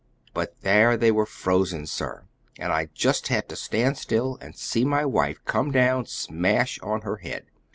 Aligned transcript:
But 0.33 0.61
there 0.61 0.97
they 0.97 1.11
were 1.11 1.27
frozen, 1.27 1.85
sir, 1.85 2.23
and 2.57 2.73
I 2.73 2.87
just 2.95 3.27
had 3.27 3.47
to 3.49 3.55
stand 3.55 3.99
still 3.99 4.39
and 4.41 4.55
see 4.57 4.83
my 4.83 5.05
wife 5.05 5.45
come 5.45 5.69
down 5.71 6.07
smash 6.07 6.79
on 6.79 7.01
her 7.01 7.17
head. 7.17 7.45